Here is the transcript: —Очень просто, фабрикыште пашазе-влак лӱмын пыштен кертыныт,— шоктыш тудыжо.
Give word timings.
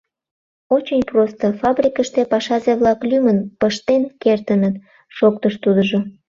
—Очень 0.75 1.03
просто, 1.11 1.45
фабрикыште 1.61 2.21
пашазе-влак 2.31 2.99
лӱмын 3.09 3.37
пыштен 3.59 4.01
кертыныт,— 4.21 4.75
шоктыш 5.17 5.53
тудыжо. 5.63 5.99